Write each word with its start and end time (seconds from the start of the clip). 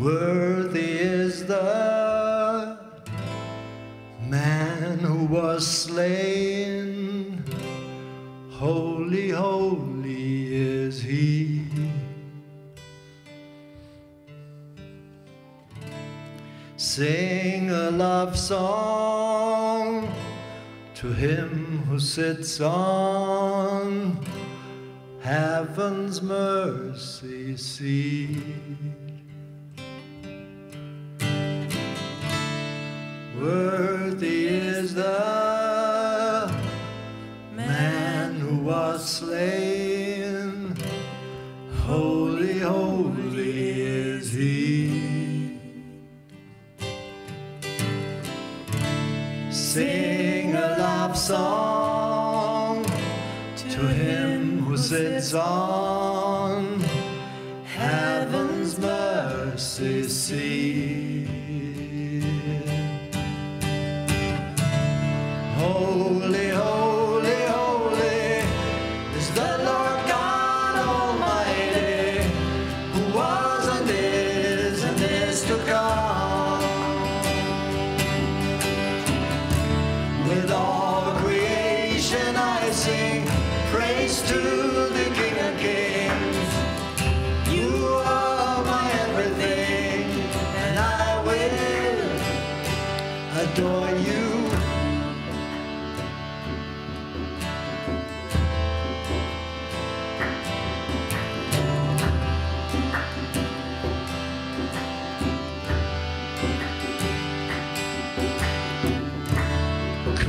Worthy 0.00 0.98
is 0.98 1.46
the 1.46 2.78
man 4.28 4.98
who 4.98 5.26
was 5.26 5.66
slain. 5.66 7.44
Holy, 8.50 9.30
holy 9.30 10.54
is 10.54 11.02
he. 11.02 11.66
Sing 16.76 17.70
a 17.70 17.90
love 17.90 18.38
song 18.38 20.12
to 20.94 21.12
him 21.12 21.78
who 21.88 21.98
sits 21.98 22.60
on 22.60 24.24
heaven's 25.20 26.22
mercy 26.22 27.56
seat. 27.56 29.11
Worthy 33.42 34.46
is 34.46 34.94
the 34.94 36.48
man 37.56 38.34
who 38.38 38.58
was 38.58 39.04
slain. 39.04 40.76
Holy, 41.80 42.60
holy 42.60 43.80
is 43.80 44.32
he. 44.32 45.58
Sing 49.50 50.54
a 50.54 50.76
love 50.78 51.18
song 51.18 52.84
to 53.56 53.88
him 53.88 54.60
who 54.60 54.76
sits 54.76 55.34
on 55.34 56.78
heaven's 57.64 58.78
mercy 58.78 60.04
seat. 60.04 61.41
Holy, 65.62 66.51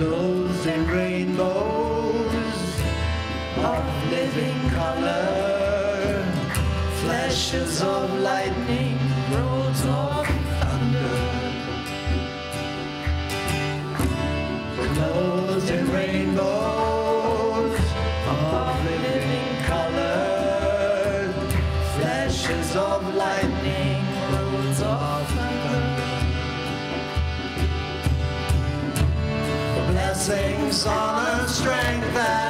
clothed 0.00 0.66
in 0.66 0.86
rainbows 0.88 2.32
of 3.58 3.84
living 4.10 4.60
color, 4.70 6.24
flashes 7.02 7.82
of 7.82 8.10
lightning, 8.20 8.98
roads 9.30 9.82
of 9.84 10.26
thunder. 10.60 11.20
Clothed 14.94 15.70
in 15.70 15.92
rainbows 15.92 17.78
of 18.38 18.84
living 19.04 19.52
color, 19.66 21.30
flashes 21.94 22.74
of 22.74 23.14
lightning, 23.14 23.89
blessings, 30.30 30.86
honor, 30.86 31.48
strength, 31.48 32.16
and 32.16 32.49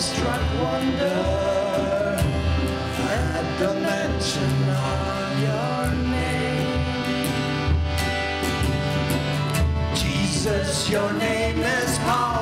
Struck 0.00 0.40
wonder 0.62 1.04
at 3.04 3.58
the 3.58 3.74
mention 3.74 4.68
of 4.70 5.40
your 5.44 5.92
name. 6.08 6.84
Jesus, 9.94 10.88
your 10.88 11.12
name 11.12 11.58
is 11.58 11.98
power. 11.98 12.40